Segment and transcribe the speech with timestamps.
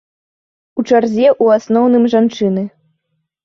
[0.79, 2.69] У чарзе ў асноўным жанчыны.